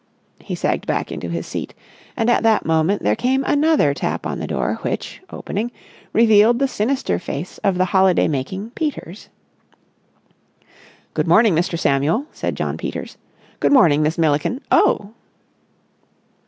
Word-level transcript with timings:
He 0.39 0.55
sagged 0.55 0.87
back 0.87 1.11
into 1.11 1.29
his 1.29 1.45
seat; 1.45 1.75
and 2.17 2.27
at 2.27 2.41
that 2.41 2.65
moment 2.65 3.03
there 3.03 3.15
came 3.15 3.43
another 3.43 3.93
tap 3.93 4.25
on 4.25 4.39
the 4.39 4.47
door 4.47 4.79
which, 4.81 5.21
opening, 5.29 5.69
revealed 6.11 6.57
the 6.57 6.67
sinister 6.67 7.19
face 7.19 7.59
of 7.59 7.77
the 7.77 7.85
holiday 7.93 8.27
making 8.27 8.71
Peters. 8.71 9.29
"Good 11.13 11.27
morning, 11.27 11.53
Mr. 11.53 11.77
Samuel," 11.77 12.25
said 12.31 12.55
Jno. 12.55 12.79
Peters. 12.79 13.19
"Good 13.59 13.71
morning, 13.73 14.01
Miss 14.01 14.17
Milliken. 14.17 14.59
Oh!" 14.71 15.13